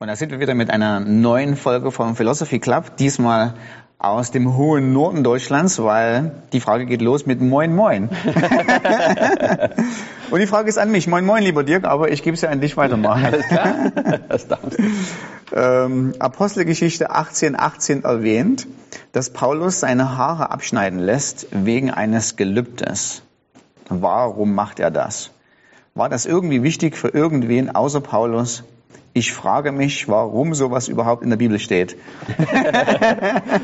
[0.00, 2.96] Und da sind wir wieder mit einer neuen Folge vom Philosophy Club.
[2.96, 3.54] Diesmal
[3.96, 8.08] aus dem hohen Norden Deutschlands, weil die Frage geht los mit Moin Moin.
[10.32, 11.06] Und die Frage ist an mich.
[11.06, 13.22] Moin Moin, lieber Dirk, aber ich gebe es ja an dich weiter, Mark.
[13.22, 13.92] Alles klar?
[14.28, 14.80] Das darfst
[15.52, 18.66] ähm, Apostelgeschichte 18, 18 erwähnt,
[19.12, 23.22] dass Paulus seine Haare abschneiden lässt wegen eines Gelübdes.
[23.88, 25.30] Warum macht er das?
[25.94, 28.64] War das irgendwie wichtig für irgendwen außer Paulus?
[29.16, 31.96] Ich frage mich, warum sowas überhaupt in der Bibel steht.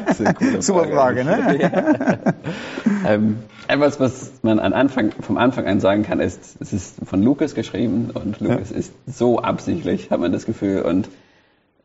[0.06, 1.58] Das ist eine coole Super Frage, ne?
[1.60, 3.12] Ja.
[3.12, 7.22] Ähm, etwas, was man an Anfang, vom Anfang an sagen kann, ist, es ist von
[7.22, 10.82] Lukas geschrieben und Lukas ist so absichtlich, hat man das Gefühl.
[10.82, 11.08] Und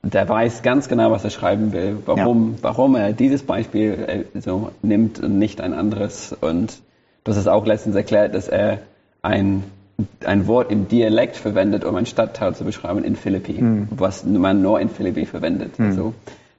[0.04, 4.72] der weiß ganz genau, was er schreiben will, warum, warum er dieses Beispiel äh, so
[4.84, 6.36] nimmt und nicht ein anderes.
[6.40, 6.80] Und
[7.24, 8.80] das ist auch letztens erklärt, dass er
[9.24, 9.64] ein,
[10.26, 14.80] ein Wort im Dialekt verwendet, um ein Stadtteil zu beschreiben in Philippi, was man nur
[14.80, 15.80] in Philippi verwendet.
[15.80, 16.14] Also,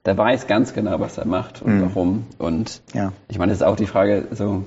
[0.04, 2.26] der weiß ganz genau, was er macht und warum.
[2.38, 3.12] Und Ja.
[3.28, 4.64] ich meine, das ist auch die Frage, so,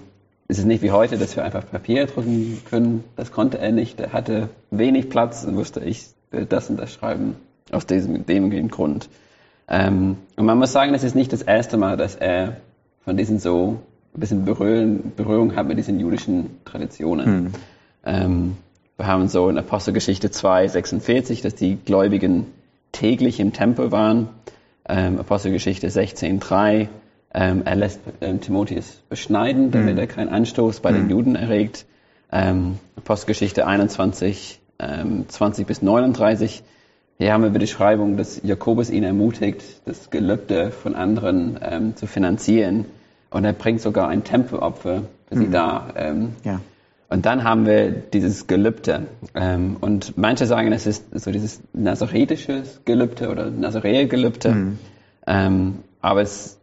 [0.48, 3.04] ist es nicht wie heute, dass wir einfach Papier drücken können?
[3.16, 4.00] Das konnte er nicht.
[4.00, 7.36] Er hatte wenig Platz und wusste, ich will das und das schreiben.
[7.72, 9.10] Aus diesem, dem Grund.
[9.68, 12.58] Ähm, und man muss sagen, das ist nicht das erste Mal, dass er
[13.06, 13.80] von diesen so
[14.16, 17.54] ein bisschen Berührung, Berührung hat mit diesen jüdischen Traditionen.
[18.04, 18.58] Ähm,
[19.00, 22.48] wir haben so in Apostelgeschichte 2, 46, dass die Gläubigen
[22.92, 24.28] täglich im Tempel waren.
[24.88, 26.90] Ähm, Apostelgeschichte 16, 3,
[27.34, 31.86] ähm, er lässt ähm, Timotheus beschneiden, damit er keinen Anstoß bei den Juden erregt.
[32.30, 36.62] Ähm, Apostelgeschichte 21, ähm, 20 bis 39.
[37.20, 42.06] Hier haben wir die Beschreibung, dass Jakobus ihn ermutigt, das Gelübde von anderen ähm, zu
[42.06, 42.84] finanzieren.
[43.30, 45.88] Und er bringt sogar ein Tempelopfer für sie da.
[45.96, 46.60] Ähm, Ja.
[47.10, 49.08] Und dann haben wir dieses Gelübde.
[49.34, 54.50] Ähm, und manche sagen, es ist so dieses nazaretische Gelübde oder Nazaräer-Gelübde.
[55.26, 56.60] Ähm, aber es,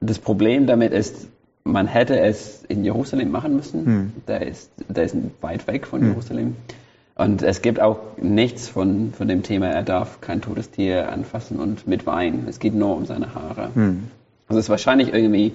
[0.00, 1.28] das Problem damit ist,
[1.62, 3.84] man hätte es in Jerusalem machen müssen.
[4.26, 6.56] Der, ist, der ist weit weg von Jerusalem.
[7.14, 11.58] Und es gibt auch nichts von, von dem Thema, er darf kein totes Tier anfassen
[11.60, 12.46] und mit Wein.
[12.48, 13.70] Es geht nur um seine Haare.
[14.48, 15.52] Also es ist wahrscheinlich irgendwie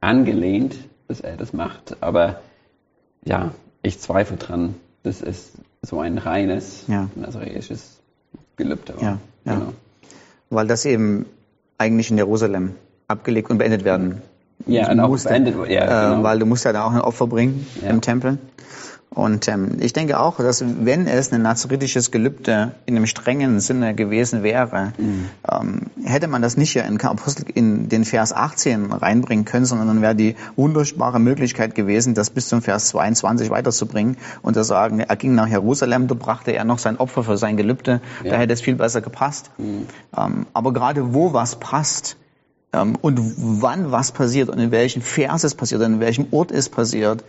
[0.00, 0.76] angelehnt,
[1.08, 1.96] dass er das macht.
[2.00, 2.40] Aber
[3.24, 3.52] ja,
[3.82, 5.52] ich zweifle dran, dass es
[5.82, 7.08] so ein reines Ja.
[7.14, 7.98] nazareisches
[8.56, 9.02] Gelübde war.
[9.02, 9.54] Ja, ja.
[9.54, 9.72] Genau.
[10.50, 11.26] Weil das eben
[11.78, 12.74] eigentlich in Jerusalem
[13.08, 14.22] abgelegt und beendet werden
[14.66, 15.56] Ja, und auch beendet.
[15.68, 16.22] Ja, äh, genau.
[16.22, 17.88] weil du musst ja da auch ein Opfer bringen Ja.
[17.90, 18.38] im Tempel.
[19.14, 23.94] Und ähm, ich denke auch, dass wenn es ein nazaritisches Gelübde in einem strengen Sinne
[23.94, 25.28] gewesen wäre, Mhm.
[25.50, 29.88] ähm, hätte man das nicht hier in, Apostel, in den Vers 18 reinbringen können, sondern
[29.88, 35.00] dann wäre die wunderbare Möglichkeit gewesen, das bis zum Vers 22 weiterzubringen und zu sagen,
[35.00, 38.36] er ging nach Jerusalem, da brachte er noch sein Opfer für sein Gelübde, da Ja.
[38.36, 39.50] hätte es viel besser gepasst.
[40.16, 42.16] Ähm, aber gerade wo was passt,
[42.72, 46.50] ähm, und wann was passiert und in welchen Vers es passiert und in welchem Ort
[46.50, 47.24] es passiert,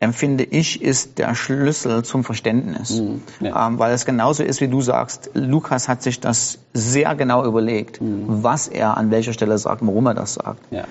[0.00, 3.02] empfinde ich, ist der Schlüssel zum Verständnis.
[3.40, 3.66] ja.
[3.66, 7.98] Ähm, weil es genauso ist, wie du sagst, Lukas hat sich das sehr genau überlegt,
[8.00, 10.60] was er an welcher Stelle sagt, warum er das sagt.
[10.70, 10.84] Ja.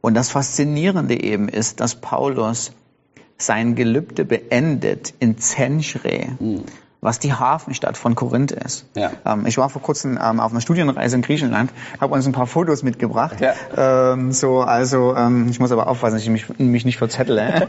[0.00, 2.72] Und das Faszinierende eben ist, dass Paulus
[3.36, 6.28] sein Gelübde beendet in Zenchre,
[7.00, 8.86] was die Hafenstadt von Korinth ist.
[8.96, 9.12] Ja.
[9.24, 11.70] Ähm, ich war vor kurzem ähm, auf einer Studienreise in Griechenland,
[12.00, 13.36] habe uns ein paar Fotos mitgebracht.
[13.40, 14.12] Ja.
[14.12, 17.68] Ähm, so, also ähm, ich muss aber aufpassen, dass ich mich, mich nicht verzettle.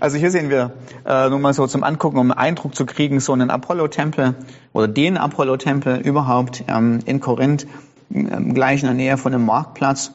[0.00, 0.72] also hier sehen wir
[1.04, 4.34] äh, nur mal so zum Angucken, um einen Eindruck zu kriegen, so einen Apollo-Tempel
[4.72, 7.66] oder den Apollo-Tempel überhaupt ähm, in Korinth,
[8.14, 10.12] ähm, gleich in der Nähe von einem Marktplatz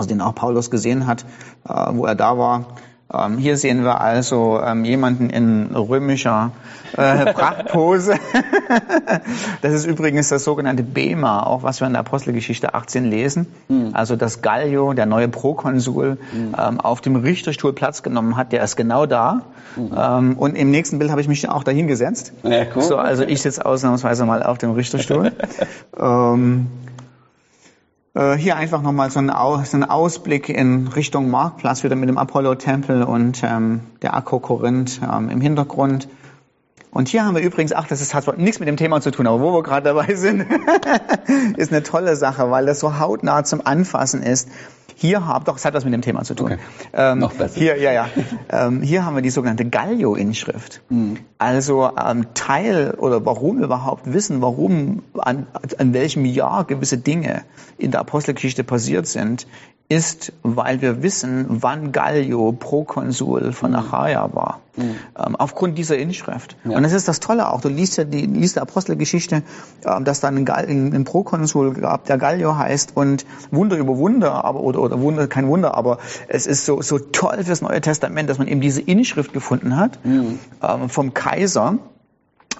[0.00, 1.26] also den auch Paulus gesehen hat,
[1.68, 2.68] äh, wo er da war.
[3.12, 6.52] Ähm, hier sehen wir also ähm, jemanden in römischer
[6.96, 8.14] äh, Prachtpose.
[9.62, 13.46] das ist übrigens das sogenannte Bema, auch was wir in der Apostelgeschichte 18 lesen.
[13.92, 18.76] Also dass Gallio, der neue Prokonsul, ähm, auf dem Richterstuhl Platz genommen hat, der ist
[18.76, 19.42] genau da.
[19.76, 22.32] Ähm, und im nächsten Bild habe ich mich auch dahin gesetzt.
[22.42, 22.82] Ja, cool.
[22.82, 25.32] So, also ich sitze ausnahmsweise mal auf dem Richterstuhl.
[28.14, 33.42] äh, hier einfach nochmal so ein, Ausblick in Richtung Marktplatz, wieder mit dem Apollo-Tempel und
[33.44, 36.08] ähm, der Akko Korinth ähm, im Hintergrund.
[36.92, 39.40] Und hier haben wir übrigens, ach, das hat nichts mit dem Thema zu tun, aber
[39.40, 40.44] wo wir gerade dabei sind,
[41.56, 44.48] ist eine tolle Sache, weil das so hautnah zum Anfassen ist.
[44.94, 46.52] Hier haben, doch, es hat was mit dem Thema zu tun.
[46.52, 46.60] Okay.
[46.92, 47.58] Ähm, Noch besser.
[47.58, 48.08] Hier, ja, ja.
[48.50, 50.82] ähm, hier haben wir die sogenannte Gallio-Inschrift.
[51.38, 55.46] Also ähm, Teil oder warum wir überhaupt wissen, warum an,
[55.78, 57.42] an welchem Jahr gewisse Dinge
[57.78, 59.46] in der Apostelgeschichte passiert sind,
[59.88, 64.60] ist, weil wir wissen, wann Gallio Prokonsul von Achaia war.
[65.18, 66.56] ähm, aufgrund dieser Inschrift.
[66.64, 67.60] Und das ist das Tolle auch.
[67.60, 69.42] Du liest ja die, liest die Apostelgeschichte,
[69.84, 73.96] ähm, dass dann ein, Gall, ein, ein Prokonsul gab, der Gallio heißt und Wunder über
[73.98, 75.98] Wunder, aber oder, oder Wunder, kein Wunder, aber
[76.28, 79.98] es ist so, so toll fürs Neue Testament, dass man eben diese Inschrift gefunden hat
[80.04, 81.78] ähm, vom Kaiser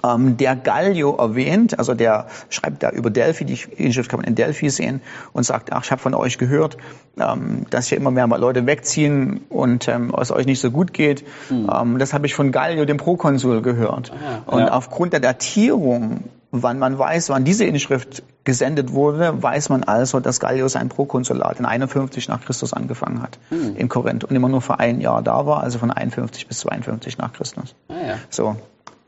[0.05, 4.35] ähm, der Gallio erwähnt, also der schreibt da über Delphi, die Inschrift kann man in
[4.35, 5.01] Delphi sehen
[5.33, 6.77] und sagt, ach, ich habe von euch gehört,
[7.19, 11.25] ähm, dass hier immer mehr Leute wegziehen und ähm, es euch nicht so gut geht.
[11.51, 14.13] Ähm, das habe ich von Gallio, dem Prokonsul, gehört.
[14.13, 14.73] Ah, und ja.
[14.73, 20.41] aufgrund der Datierung, wann man weiß, wann diese Inschrift gesendet wurde, weiß man also, dass
[20.41, 24.79] Gallio sein Prokonsulat in 51 nach Christus angefangen hat in Korinth und immer nur für
[24.79, 27.75] ein Jahr da war, also von 51 bis 52 nach Christus.
[27.89, 28.19] Ah, ja.
[28.31, 28.57] So,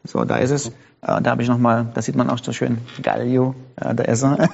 [0.04, 0.72] so da ist es.
[1.04, 4.04] Äh, da habe ich noch mal, da sieht man auch so schön Gallio, äh, da
[4.04, 4.48] ist er.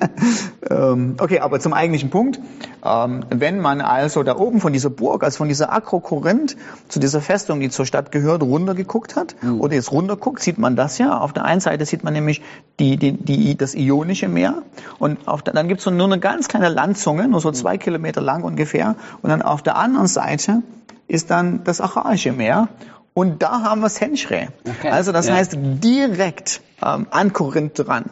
[0.70, 2.40] ähm, okay, aber zum eigentlichen Punkt.
[2.84, 6.56] Ähm, wenn man also da oben von dieser Burg, also von dieser Akro Korinth
[6.88, 10.98] zu dieser Festung, die zur Stadt gehört, runtergeguckt hat oder jetzt runterguckt, sieht man das
[10.98, 11.16] ja.
[11.18, 12.42] Auf der einen Seite sieht man nämlich
[12.80, 14.62] die, die, die, das Ionische Meer
[14.98, 17.78] und auf der, dann gibt es so nur eine ganz kleine Landzunge, nur so zwei
[17.78, 18.96] Kilometer lang ungefähr.
[19.22, 20.62] Und dann auf der anderen Seite
[21.06, 22.68] ist dann das Achaische Meer.
[23.14, 24.48] Und da haben wir Senchre.
[24.68, 24.88] Okay.
[24.90, 25.34] Also das Ja.
[25.34, 28.10] heißt direkt ähm, an Korinth dran.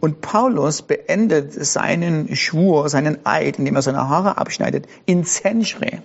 [0.00, 5.98] Und Paulus beendet seinen Schwur, seinen Eid, indem er seine Haare abschneidet, in Senchre.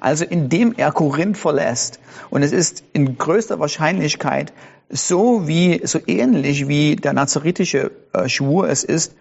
[0.00, 1.98] Also indem er Korinth verlässt.
[2.28, 4.52] Und es ist in größter Wahrscheinlichkeit
[4.90, 9.14] so wie, so ähnlich wie der nazaritische äh, Schwur es ist,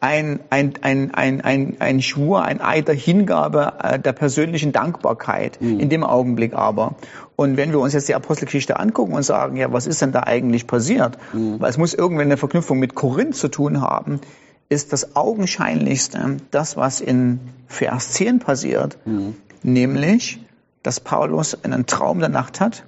[0.00, 5.58] ein, ein, ein, ein, ein, ein Schwur, ein Eid der Hingabe, äh, der persönlichen Dankbarkeit
[5.78, 6.94] in dem Augenblick aber.
[7.36, 10.24] Und wenn wir uns jetzt die Apostelgeschichte angucken und sagen, ja, was ist denn da
[10.24, 11.18] eigentlich passiert?
[11.60, 14.20] Weil es muss irgendwann eine Verknüpfung mit Korinth zu tun haben,
[14.68, 18.98] ist das Augenscheinlichste das, was in Vers 10 passiert,
[19.62, 20.40] nämlich,
[20.82, 22.84] dass Paulus einen Traum der Nacht hat,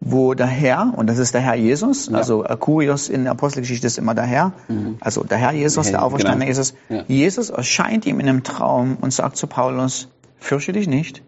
[0.00, 3.86] wo der Herr, und das ist der Herr Jesus, also äh, Kurios in der Apostelgeschichte
[3.86, 4.52] ist immer der Herr,
[5.00, 6.58] also der Herr Jesus, der Ja, auferstandene genau.
[6.58, 6.74] Jesus.
[6.88, 7.04] Ja.
[7.08, 10.08] Jesus erscheint ihm in einem Traum und sagt zu Paulus,
[10.38, 11.22] fürchte dich nicht,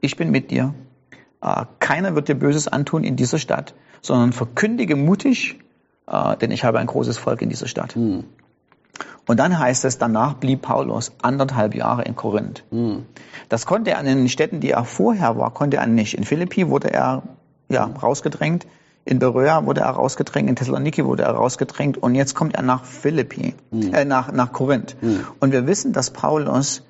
[0.00, 0.74] ich bin mit dir.
[1.42, 5.58] Äh, keiner wird dir Böses antun in dieser Stadt, sondern verkündige mutig,
[6.06, 7.96] äh, denn ich habe ein großes Volk in dieser Stadt.
[9.26, 12.64] Und dann heißt es, danach blieb Paulus anderthalb Jahre in Korinth.
[13.48, 16.14] Das konnte er an den Städten, die er vorher war, konnte er nicht.
[16.14, 17.22] In Philippi wurde er
[17.70, 18.66] ja, rausgedrängt,
[19.06, 22.84] in Beröa wurde er rausgedrängt, in Thessaloniki wurde er rausgedrängt und jetzt kommt er nach
[22.84, 24.94] Philippi, äh, nach, nach Korinth.
[25.40, 26.82] Und wir wissen, dass Paulus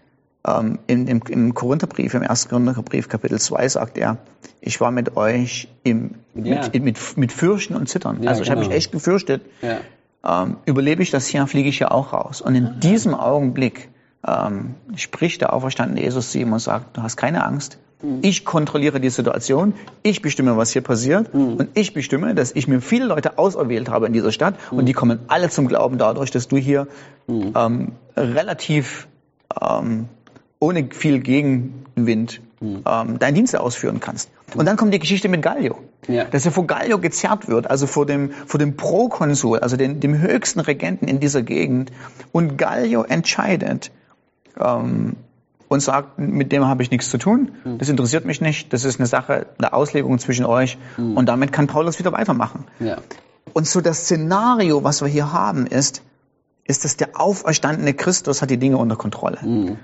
[0.47, 4.17] ähm, in, im, im Korintherbrief, im ersten Korintherbrief, Kapitel 2, sagt er,
[4.61, 6.69] ich war mit euch im, Ja.
[6.73, 8.23] mit, mit, mit Fürchten und Zittern.
[8.23, 8.69] Ja, also ich habe genau.
[8.71, 10.43] mich echt gefürchtet Ja.
[10.43, 12.41] ähm, überlebe ich das hier, fliege ich ja auch raus.
[12.41, 13.89] Und in diesem Augenblick
[14.27, 17.79] ähm, spricht der auferstandene Jesus zu ihm und sagt, du hast keine Angst.
[18.23, 22.81] Ich kontrolliere die Situation, ich bestimme, was hier passiert und ich bestimme, dass ich mir
[22.81, 26.49] viele Leute auserwählt habe in dieser Stadt und die kommen alle zum Glauben dadurch, dass
[26.49, 26.87] du hier
[27.29, 29.07] ähm, relativ
[29.61, 30.09] ähm,
[30.61, 34.31] ohne viel Gegenwind ähm, deinen Dienst ausführen kannst.
[34.55, 35.79] Und dann kommt die Geschichte mit Gallio.
[36.09, 36.25] Ja.
[36.25, 40.19] Dass er vor Gallio gezerrt wird, also vor dem, vor dem Prokonsul, also den, dem
[40.19, 41.93] höchsten Regenten in dieser Gegend.
[42.33, 43.91] Und Gallio entscheidet
[44.59, 45.17] ähm,
[45.69, 48.99] und sagt, mit dem habe ich nichts zu tun, das interessiert mich nicht, das ist
[48.99, 50.79] eine Sache, eine Auslegung zwischen euch.
[51.15, 52.65] Und damit kann Paulus wieder weitermachen.
[52.81, 52.97] Ja.
[53.53, 56.03] Und so das Szenario, was wir hier haben, ist,
[56.71, 59.39] ist, dass der auferstandene Christus hat die Dinge unter Kontrolle.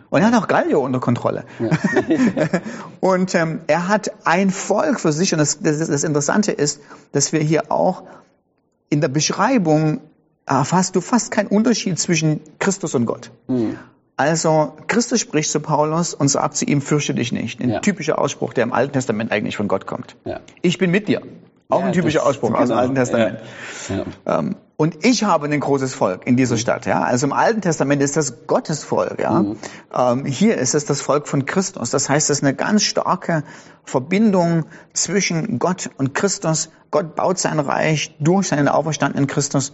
[0.09, 1.45] Und er hat auch Gallio unter Kontrolle.
[3.01, 5.33] und ähm, er hat ein Volk für sich.
[5.33, 6.81] Und das, das, das Interessante ist,
[7.13, 8.05] dass wir hier auch
[8.89, 10.01] in der Beschreibung
[10.47, 13.33] äh, hast du fast keinen Unterschied zwischen Christus und Gott.
[14.17, 17.61] Also Christus spricht zu Paulus und sagt zu ihm, fürchte dich nicht.
[17.61, 17.81] Ein Ja.
[17.81, 20.17] typischer Ausspruch, der im Alten Testament eigentlich von Gott kommt.
[20.25, 20.41] Ja.
[20.63, 21.21] Ich bin mit dir.
[21.69, 23.39] Auch Ja, ein typischer Ausspruch aus dem genau, Alten Testament.
[24.25, 26.87] Ähm, und ich habe ein großes Volk in dieser Stadt.
[26.87, 29.19] Ja, also im Alten Testament ist das Gottes Volk.
[29.21, 29.45] Ja,
[29.93, 31.91] ähm, hier ist es das Volk von Christus.
[31.91, 33.43] Das heißt, es ist eine ganz starke
[33.85, 36.71] Verbindung zwischen Gott und Christus.
[36.91, 39.73] Gott baut sein Reich durch seinen auferstandenen Christus.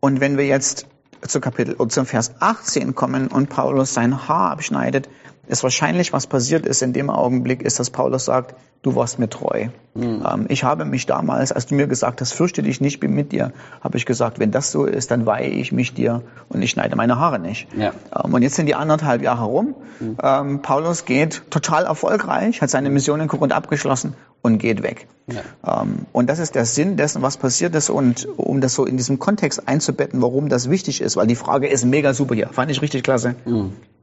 [0.00, 0.86] Und wenn wir jetzt
[1.26, 5.08] zu Kapitel und zum Vers 18 kommen und Paulus sein Haar abschneidet,
[5.48, 9.28] ist wahrscheinlich, was passiert ist in dem Augenblick, ist, dass Paulus sagt, du warst mir
[9.28, 9.68] treu.
[9.96, 13.32] Ähm, ich habe mich damals, als du mir gesagt hast, fürchte dich nicht, bin mit
[13.32, 16.70] dir, habe ich gesagt, wenn das so ist, dann weihe ich mich dir und ich
[16.70, 17.66] schneide meine Haare nicht.
[17.76, 17.92] Ja.
[18.14, 19.74] Ähm, und jetzt sind die anderthalb Jahre rum.
[20.22, 25.08] Ähm, Paulus geht total erfolgreich, hat seine Mission in Korinth abgeschlossen und geht weg.
[25.26, 25.82] Ja.
[25.82, 28.96] Ähm, und das ist der Sinn dessen, was passiert ist und um das so in
[28.96, 32.70] diesem Kontext einzubetten, warum das wichtig ist, weil die Frage ist mega super hier, fand
[32.70, 33.34] ich richtig klasse.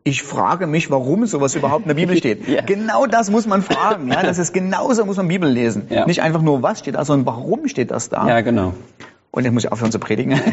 [0.07, 2.47] Ich frage mich, warum sowas überhaupt in der Bibel steht.
[2.47, 2.61] Ja.
[2.61, 4.07] Genau das muss man fragen.
[4.09, 5.87] Ja, das ist genauso muss man Bibel lesen.
[5.89, 6.05] Ja.
[6.05, 8.27] Nicht einfach nur was steht da, sondern warum steht das da.
[8.27, 8.75] Ja, genau.
[9.31, 10.39] Und jetzt muss ich aufhören zu predigen.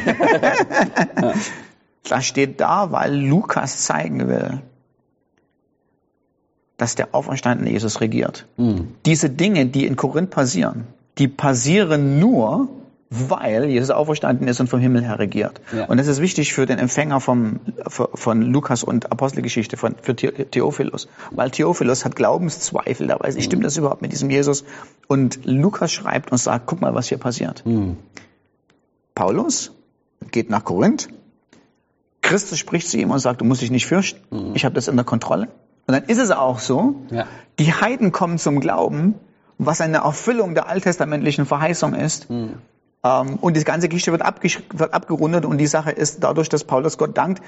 [2.08, 4.60] Das steht da, weil Lukas zeigen will,
[6.76, 8.46] dass der auferstandene Jesus regiert.
[8.56, 8.88] Hm.
[9.06, 12.68] Diese Dinge, die in Korinth passieren, die passieren nur,
[13.14, 15.60] weil Jesus auferstanden ist und vom Himmel her regiert.
[15.76, 15.84] Ja.
[15.84, 20.46] Und das ist wichtig für den Empfänger vom, von Lukas und Apostelgeschichte, von, für The-
[20.50, 21.08] Theophilus.
[21.30, 24.64] Weil Theophilus hat Glaubenszweifel, da weiß ich, stimmt das überhaupt mit diesem Jesus?
[25.08, 27.62] Und Lukas schreibt und sagt, guck mal, was hier passiert.
[27.66, 27.96] Hm.
[29.14, 29.72] Paulus
[30.30, 31.08] geht nach Korinth.
[32.22, 34.54] Christus spricht zu ihm und sagt, du musst dich nicht fürchten.
[34.54, 35.48] Ich habe das in der Kontrolle.
[35.86, 37.26] Und dann ist es auch so, Ja.
[37.58, 39.14] die Heiden kommen zum Glauben,
[39.58, 42.28] was eine Erfüllung der alttestamentlichen Verheißung ist.
[42.30, 42.54] Ähm,
[43.02, 47.16] und die ganze Geschichte wird, wird abgerundet und die Sache ist dadurch, dass Paulus Gott
[47.18, 47.42] dankt,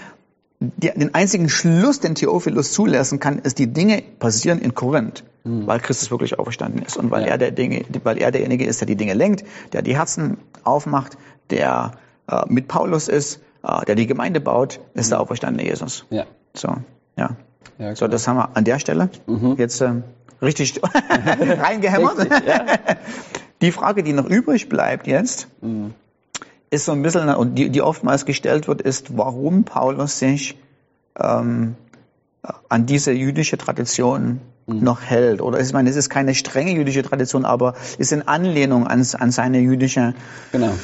[0.60, 5.78] die, den einzigen Schluss, den Theophilus zulassen kann, ist, die Dinge passieren in Korinth, weil
[5.78, 7.28] Christus wirklich auferstanden ist und weil Ja.
[7.32, 11.18] er der Dinge, weil er derjenige ist, der die Dinge lenkt, der die Herzen aufmacht,
[11.50, 11.92] der
[12.28, 16.06] äh, mit Paulus ist, äh, der die Gemeinde baut, ist der auferstandene Jesus.
[16.10, 16.24] Ja.
[16.54, 16.68] So,
[17.16, 17.30] ja.
[17.78, 19.10] Ja, So, das haben wir an der Stelle
[19.58, 20.04] jetzt ähm,
[20.40, 20.80] richtig
[21.10, 22.18] reingehämmert.
[22.18, 22.64] Richtig, ja.
[23.64, 25.48] Die Frage, die noch übrig bleibt jetzt,
[26.68, 30.58] ist so ein bisschen, und die, die oftmals gestellt wird, ist, warum Paulus sich
[31.18, 31.74] ähm,
[32.68, 35.40] an diese jüdische Tradition noch hält.
[35.40, 39.30] Oder ich meine, es ist keine strenge jüdische Tradition, aber ist in Anlehnung an, an
[39.30, 40.14] seine jüdische
[40.52, 40.74] Genau.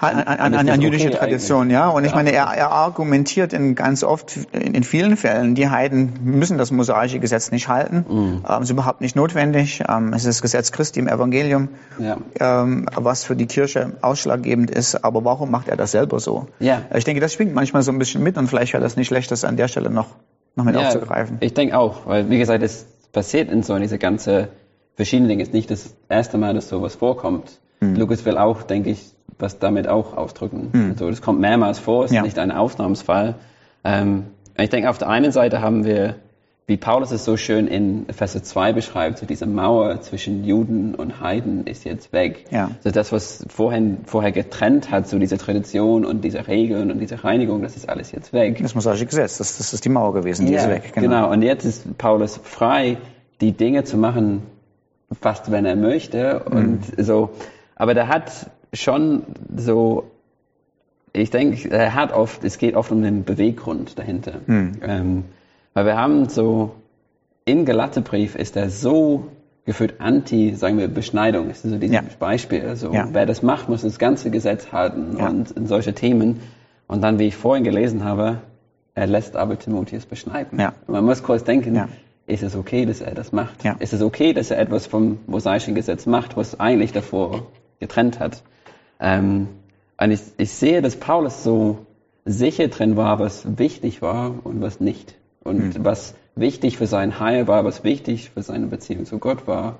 [0.00, 1.72] An, an, an, an, jüdische okay Tradition, eigentlich?
[1.74, 1.88] ja.
[1.88, 2.16] Und ich Ja.
[2.16, 6.70] meine, er, er argumentiert in ganz oft, in, in vielen Fällen, die Heiden müssen das
[6.70, 8.04] mosaische Gesetz nicht halten.
[8.08, 8.44] Mhm.
[8.48, 9.82] Ähm, ist überhaupt nicht notwendig.
[9.88, 12.16] Ähm, es ist das Gesetz Christi im Evangelium, Ja.
[12.40, 15.04] ähm, was für die Kirche ausschlaggebend ist.
[15.04, 16.46] Aber warum macht er das selber so?
[16.58, 16.82] Ja.
[16.94, 19.30] Ich denke, das schwingt manchmal so ein bisschen mit und vielleicht wäre das nicht schlecht,
[19.30, 20.06] das an der Stelle noch,
[20.56, 21.36] noch mit aufzugreifen.
[21.40, 24.48] Ich denke auch, weil wie gesagt, es passiert in so diese ganze
[24.96, 25.42] verschiedene Dinge.
[25.42, 27.58] Es ist nicht das erste Mal, dass sowas vorkommt.
[27.80, 27.96] Hm.
[27.96, 30.70] Lukas will auch, denke ich, was damit auch ausdrücken.
[30.92, 32.22] Also das kommt mehrmals vor, ist Ja.
[32.22, 33.34] nicht ein Ausnahmsfall.
[33.84, 34.24] Ähm,
[34.58, 36.16] ich denke, auf der einen Seite haben wir,
[36.66, 41.20] wie Paulus es so schön in Epheser 2 beschreibt, so diese Mauer zwischen Juden und
[41.20, 42.44] Heiden ist jetzt weg.
[42.50, 42.70] Ja.
[42.84, 47.24] So das, was vorhin, vorher getrennt hat, so diese Tradition und diese Regeln und diese
[47.24, 48.58] Reinigung, das ist alles jetzt weg.
[48.62, 50.92] Das mosaische Gesetz, das, das ist die Mauer gewesen, die Ja, ist weg.
[50.94, 51.30] genau.
[51.32, 52.98] Und jetzt ist Paulus frei,
[53.40, 54.42] die Dinge zu machen,
[55.20, 56.40] fast wenn er möchte.
[56.44, 57.30] Und so,
[57.74, 58.30] aber der hat
[58.72, 59.22] schon
[59.56, 60.04] so,
[61.12, 64.34] ich denke, er hat oft, es geht oft um den Beweggrund dahinter.
[64.48, 65.24] Ähm,
[65.74, 66.74] weil wir haben so,
[67.44, 69.26] im Galatebrief ist er so
[69.66, 71.48] gefühlt anti, sagen wir, Beschneidung.
[71.48, 72.02] Das ist so dieses Ja.
[72.18, 72.62] Beispiel.
[72.66, 73.08] Also, Ja.
[73.12, 75.28] wer das macht, muss das ganze Gesetz halten Ja.
[75.28, 76.40] und in solche Themen.
[76.86, 78.38] Und dann, wie ich vorhin gelesen habe,
[78.94, 80.58] er lässt aber Timotheus beschneiden.
[80.58, 81.88] Und man muss kurz denken,
[82.26, 83.64] ist es okay, dass er das macht?
[83.78, 87.46] Ist es okay, dass er etwas vom mosaischen Gesetz macht, was eigentlich davor
[87.80, 88.42] getrennt hat?
[89.00, 89.48] Ähm,
[89.98, 91.86] und ich, ich sehe, dass Paulus so
[92.24, 95.14] sicher drin war, was wichtig war und was nicht.
[95.42, 95.84] Und Hm.
[95.84, 99.78] was wichtig für sein Heil war, was wichtig für seine Beziehung zu Gott war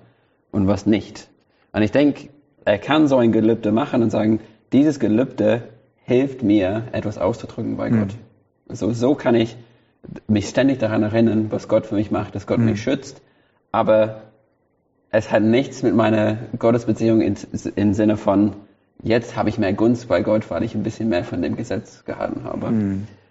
[0.50, 1.28] und was nicht.
[1.72, 2.28] Und ich denke,
[2.64, 4.40] er kann so ein Gelübde machen und sagen,
[4.72, 5.62] dieses Gelübde
[6.04, 8.14] hilft mir, etwas auszudrücken bei Gott.
[8.68, 9.56] So, so kann ich
[10.28, 13.20] mich ständig daran erinnern, was Gott für mich macht, dass Gott mich schützt.
[13.72, 14.22] Aber
[15.10, 17.34] es hat nichts mit meiner Gottesbeziehung im
[17.76, 18.54] in Sinne von,
[19.02, 22.04] jetzt habe ich mehr Gunst bei Gott, weil ich ein bisschen mehr von dem Gesetz
[22.04, 22.72] gehalten habe.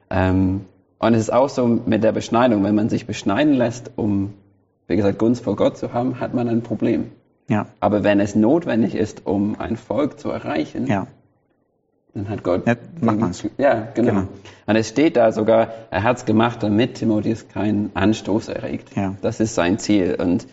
[0.09, 0.61] Ähm,
[0.99, 4.33] und es ist auch so mit der Beschneidung, wenn man sich beschneiden lässt, um,
[4.87, 7.11] wie gesagt, Gunst vor Gott zu haben, hat man ein Problem.
[7.47, 11.07] Ja, Aber wenn es notwendig ist, um ein Volk zu erreichen, ja.
[12.13, 12.67] dann hat Gott.
[12.67, 13.43] Ja, macht man's.
[13.57, 14.11] Ja, genau.
[14.11, 14.27] Genau.
[14.67, 18.95] Und es steht da sogar, er hat es gemacht, damit Timotheus keinen Anstoß erregt.
[18.95, 19.15] Ja.
[19.21, 20.15] Das ist sein Ziel.
[20.19, 20.45] Und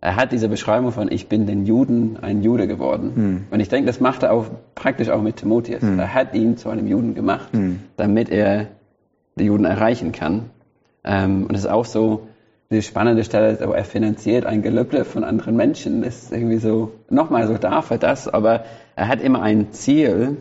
[0.00, 3.12] er hat diese Beschreibung von, ich bin den Juden ein Jude geworden.
[3.14, 3.44] Hm.
[3.50, 5.82] Und ich denke, das macht er auch praktisch auch mit Timotheus.
[5.82, 7.80] Er hat ihn zu einem Juden gemacht, Hm.
[7.96, 8.68] damit er
[9.36, 10.50] die Juden erreichen kann.
[11.04, 12.28] Ähm, und es ist auch so,
[12.70, 16.02] die spannende Stelle, ist, aber er finanziert ein Gelübde von anderen Menschen.
[16.02, 18.64] Das ist irgendwie so, nochmal so darf er das, aber
[18.94, 20.36] er hat immer ein Ziel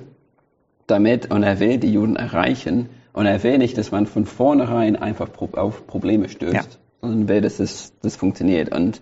[0.87, 4.95] damit und er will die Juden erreichen und er will nicht, dass man von vornherein
[4.95, 6.63] einfach auf Probleme stößt, Ja.
[7.01, 8.75] sondern will, dass es, das funktioniert.
[8.75, 9.01] Und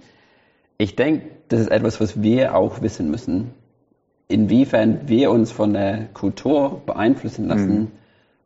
[0.77, 3.51] ich denke, das ist etwas, was wir auch wissen müssen,
[4.27, 7.91] inwiefern wir uns von der Kultur beeinflussen lassen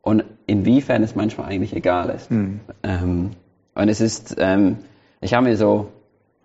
[0.02, 2.30] und inwiefern es manchmal eigentlich egal ist.
[2.84, 3.32] Ähm,
[3.76, 4.78] und es ist, ähm,
[5.22, 5.90] ich habe mir so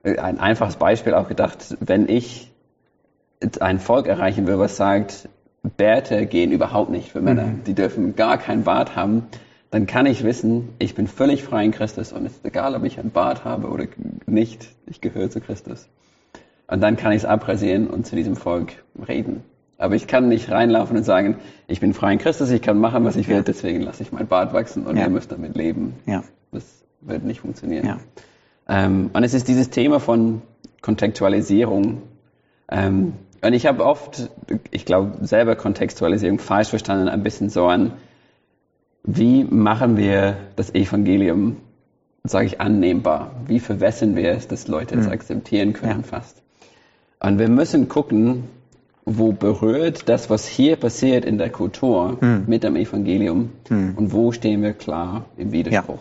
[0.04, 2.50] ein einfaches Beispiel auch gedacht, wenn ich
[3.60, 5.28] ein Volk erreichen will, was sagt,
[5.76, 9.26] Bärte gehen überhaupt nicht für Männer, die dürfen gar keinen Bart haben,
[9.74, 12.84] dann kann ich wissen, ich bin völlig frei in Christus und es ist egal, ob
[12.84, 13.86] ich ein Bart habe oder
[14.24, 15.88] nicht, ich gehöre zu Christus.
[16.68, 19.42] Und dann kann ich es abrasieren und zu diesem Volk reden.
[19.76, 23.04] Aber ich kann nicht reinlaufen und sagen, ich bin frei in Christus, ich kann machen,
[23.04, 25.02] was ich will, deswegen lasse ich mein Bart wachsen und Ja.
[25.06, 25.94] ihr müsst damit leben.
[26.06, 26.22] Ja.
[26.52, 26.62] Das
[27.00, 27.84] wird nicht funktionieren.
[27.84, 27.98] Ja.
[28.68, 30.40] Ähm, und es ist dieses Thema von
[30.82, 32.00] Kontextualisierung.
[32.70, 34.30] Ähm, und ich habe oft,
[34.70, 37.94] ich glaube, selber Kontextualisierung falsch verstanden, ein bisschen so an,
[39.04, 41.56] wie machen wir das Evangelium,
[42.24, 43.32] sage ich, annehmbar?
[43.46, 46.18] Wie verwässern wir es, dass Leute es akzeptieren können Ja.
[46.18, 46.42] fast?
[47.20, 48.44] Und wir müssen gucken,
[49.06, 53.50] wo berührt das, was hier passiert in der Kultur mit dem Evangelium
[53.96, 56.00] und wo stehen wir klar im Widerspruch.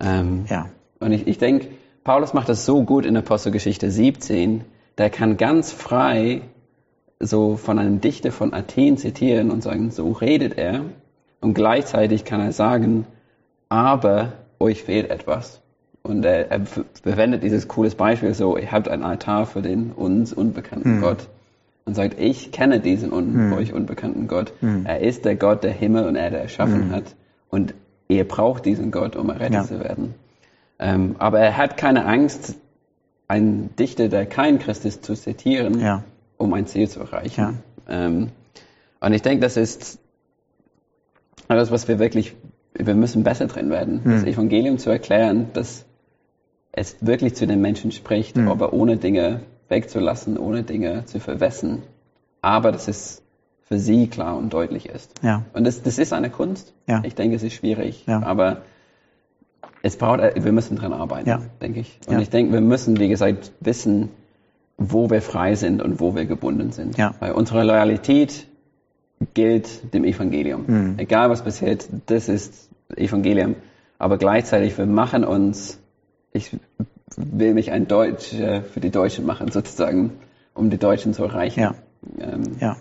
[0.00, 0.68] Ähm, Ja.
[1.00, 1.66] und ich, ich denke,
[2.04, 4.62] Paulus macht das so gut in Apostelgeschichte 17,
[4.98, 6.42] der kann ganz frei
[7.18, 10.84] so von einem Dichter von Athen zitieren und sagen, so redet er.
[11.42, 13.06] Und gleichzeitig kann er sagen,
[13.68, 15.60] aber euch fehlt etwas.
[16.02, 19.92] Und er, er ver- verwendet dieses cooles Beispiel so, ihr habt einen Altar für den
[19.92, 21.28] uns unbekannten Gott.
[21.84, 24.52] Und sagt, ich kenne diesen un euch unbekannten Gott.
[24.84, 27.16] Er ist der Gott, der Himmel und Erde erschaffen hat.
[27.50, 27.74] Und
[28.08, 29.64] ihr braucht diesen Gott, um errettet Ja.
[29.64, 30.14] zu werden.
[30.78, 32.54] Ähm, aber er hat keine Angst,
[33.26, 36.04] einen Dichter, der kein Christ ist, zu zitieren, Ja.
[36.38, 37.58] um ein Ziel zu erreichen.
[37.88, 38.28] Ähm,
[39.00, 39.98] und ich denke, das ist
[41.48, 42.34] das, was wir wirklich,
[42.74, 45.84] wir müssen besser drin werden, das Evangelium zu erklären, dass
[46.72, 51.82] es wirklich zu den Menschen spricht, aber ohne Dinge wegzulassen, ohne Dinge zu verwessen,
[52.40, 53.22] aber dass es
[53.68, 55.14] für sie klar und deutlich ist.
[55.22, 55.44] Ja.
[55.54, 56.74] Und das, das ist eine Kunst.
[56.86, 57.02] Ja.
[57.04, 58.22] Ich denke, es ist schwierig, Ja.
[58.22, 58.62] aber
[59.82, 61.42] es braucht, wir müssen dran arbeiten, Ja.
[61.60, 61.98] denke ich.
[62.06, 62.20] Und Ja.
[62.20, 64.10] ich denke, wir müssen, wie gesagt, wissen,
[64.78, 66.96] wo wir frei sind und wo wir gebunden sind.
[66.98, 67.14] Ja.
[67.20, 68.46] Weil unsere Loyalität
[69.34, 70.64] gilt dem Evangelium.
[70.66, 70.98] Mhm.
[70.98, 73.56] Egal was passiert, das ist Evangelium.
[73.98, 75.78] Aber gleichzeitig, wir machen uns,
[76.32, 76.56] ich
[77.16, 80.12] will mich ein Deutsch äh, für die Deutschen machen, sozusagen,
[80.54, 81.60] um die Deutschen zu erreichen.
[81.60, 81.74] Ja.
[82.18, 82.76] Ähm, Ja.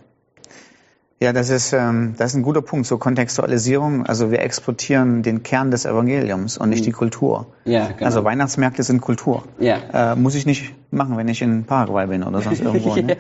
[1.22, 4.08] Ja, das ist, ähm, das ist ein guter Punkt, so Kontextualisierung.
[4.08, 7.46] Also wir exportieren den Kern des Evangeliums und nicht die Kultur.
[7.64, 8.06] ja, genau.
[8.06, 9.44] Also Weihnachtsmärkte sind Kultur.
[9.60, 10.14] Ja.
[10.14, 12.96] Äh, muss ich nicht machen, wenn ich in Paraguay bin oder sonst irgendwo.
[13.02, 13.16] Ne?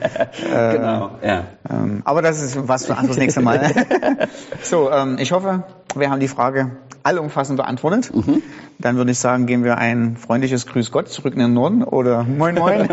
[0.52, 1.46] genau, ja.
[1.70, 3.72] ähm, aber das ist was für das nächste Mal.
[4.64, 5.64] so, ähm, ich hoffe,
[5.96, 6.72] wir haben die Frage
[7.04, 8.12] allumfassend beantwortet.
[8.14, 8.42] Mhm.
[8.80, 12.24] Dann würde ich sagen, gehen wir ein freundliches Grüß Gott zurück in den Norden oder
[12.24, 12.90] Moin Moin.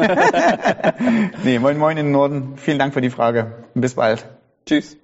[1.45, 2.53] nee, Moin Moin in den Norden.
[2.57, 3.53] Vielen Dank für die Frage.
[3.75, 4.27] Bis bald.
[4.69, 4.99] Tschüss.